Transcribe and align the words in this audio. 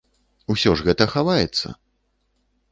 Усё 0.53 0.71
ж 0.79 0.87
гэта 0.87 1.07
хаваецца! 1.13 1.77